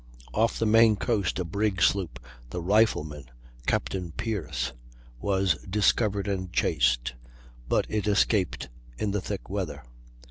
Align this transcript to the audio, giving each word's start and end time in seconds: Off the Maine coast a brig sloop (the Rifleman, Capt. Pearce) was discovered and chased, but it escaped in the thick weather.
Off 0.33 0.57
the 0.57 0.65
Maine 0.65 0.95
coast 0.95 1.37
a 1.37 1.45
brig 1.45 1.79
sloop 1.79 2.19
(the 2.49 2.59
Rifleman, 2.59 3.29
Capt. 3.67 3.93
Pearce) 4.17 4.73
was 5.19 5.61
discovered 5.69 6.27
and 6.27 6.51
chased, 6.51 7.13
but 7.69 7.85
it 7.87 8.07
escaped 8.07 8.69
in 8.97 9.11
the 9.11 9.21
thick 9.21 9.47
weather. 9.47 9.83